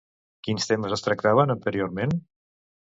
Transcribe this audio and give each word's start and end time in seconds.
Quins 0.47 0.65
temes 0.71 0.95
es 0.97 1.07
tractaven 1.09 1.57
anteriorment? 1.57 2.21